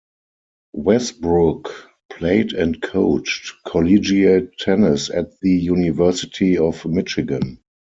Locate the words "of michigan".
6.57-7.59